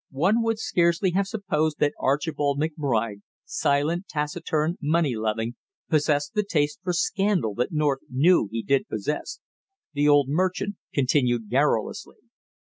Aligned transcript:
One 0.17 0.41
would 0.41 0.57
scarcely 0.57 1.11
have 1.11 1.27
supposed 1.27 1.77
that 1.77 1.93
Archibald 1.99 2.59
McBride, 2.59 3.21
silent, 3.45 4.07
taciturn, 4.07 4.79
money 4.81 5.15
loving, 5.15 5.53
possessed 5.91 6.33
the 6.33 6.41
taste 6.43 6.79
for 6.81 6.91
scandal 6.91 7.53
that 7.53 7.71
North 7.71 8.01
knew 8.09 8.49
he 8.51 8.63
did 8.63 8.87
possess. 8.87 9.41
The 9.93 10.09
old 10.09 10.27
merchant 10.27 10.77
continued 10.91 11.49
garrulously. 11.51 12.17